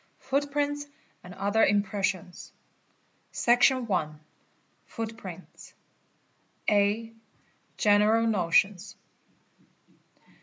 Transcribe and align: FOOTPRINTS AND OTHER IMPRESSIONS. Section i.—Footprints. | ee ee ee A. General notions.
FOOTPRINTS 0.17 0.87
AND 1.23 1.35
OTHER 1.35 1.63
IMPRESSIONS. 1.63 2.53
Section 3.31 3.85
i.—Footprints. 3.87 5.75
| 6.25 6.67
ee 6.67 6.73
ee 6.73 6.77
ee 6.77 7.11
A. 7.11 7.15
General 7.77 8.25
notions. 8.25 8.95